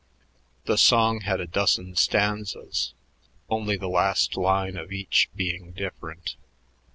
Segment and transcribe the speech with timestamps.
[0.65, 2.95] The song had a dozen stanzas,
[3.51, 6.37] only the last line of each being different.